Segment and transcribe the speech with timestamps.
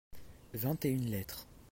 [0.55, 1.45] vingt et une lettres.